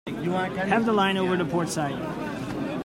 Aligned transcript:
Heave 0.07 0.85
the 0.87 0.93
line 0.93 1.15
over 1.17 1.37
the 1.37 1.45
port 1.45 1.69
side. 1.69 1.99